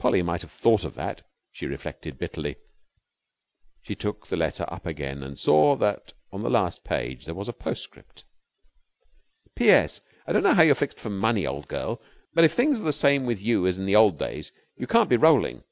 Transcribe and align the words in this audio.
Polly 0.00 0.20
might 0.20 0.42
have 0.42 0.50
thought 0.50 0.82
of 0.84 0.94
that, 0.96 1.22
she 1.52 1.68
reflected, 1.68 2.18
bitterly. 2.18 2.56
She 3.82 3.94
took 3.94 4.26
the 4.26 4.34
letter 4.34 4.64
up 4.66 4.84
again 4.84 5.22
and 5.22 5.38
saw 5.38 5.76
that 5.76 6.12
on 6.32 6.42
the 6.42 6.50
last 6.50 6.82
page 6.82 7.24
there 7.24 7.36
was 7.36 7.48
a 7.48 7.52
postscript 7.52 8.24
PS. 9.56 10.00
I 10.26 10.32
don't 10.32 10.42
know 10.42 10.54
how 10.54 10.64
you 10.64 10.72
are 10.72 10.74
fixed 10.74 10.98
for 10.98 11.10
money, 11.10 11.46
old 11.46 11.68
girl, 11.68 12.02
but 12.32 12.42
if 12.42 12.50
things 12.52 12.80
are 12.80 12.82
the 12.82 12.92
same 12.92 13.26
with 13.26 13.40
you 13.40 13.64
as 13.68 13.78
in 13.78 13.86
the 13.86 13.94
old 13.94 14.18
days 14.18 14.50
you 14.76 14.88
can't 14.88 15.08
be 15.08 15.16
rolling. 15.16 15.62